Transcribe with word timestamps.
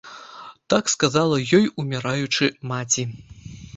Так 0.73 0.87
сказала 0.93 1.37
ёй, 1.57 1.67
уміраючы, 1.83 2.51
маці. 2.73 3.03